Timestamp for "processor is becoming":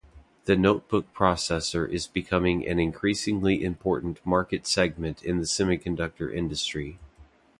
1.13-2.65